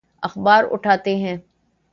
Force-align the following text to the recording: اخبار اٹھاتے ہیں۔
اخبار 0.23 0.63
اٹھاتے 0.71 1.15
ہیں۔ 1.15 1.37